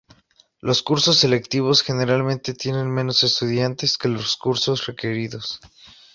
[0.61, 5.59] Los cursos electivos generalmente tienen menos estudiantes que los cursos requeridos.